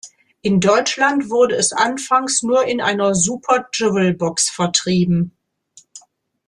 [0.41, 5.37] In Deutschland wurde es anfangs nur in einer Super Jewel Box vertrieben.